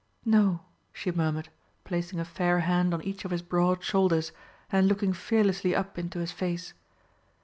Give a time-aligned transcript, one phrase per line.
[0.25, 0.61] "No,"
[0.91, 1.49] she murmured,
[1.83, 4.31] placing a fair hand on each of his broad shoulders
[4.71, 6.73] and looking fearlessly up into his face.